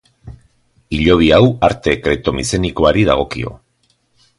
Hilobi 0.97 1.29
hau, 1.37 1.43
arte 1.69 1.95
kreto-mizenikoari 2.09 3.09
dagokio. 3.15 3.59